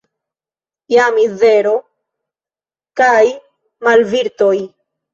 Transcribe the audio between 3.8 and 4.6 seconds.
malvirtoj.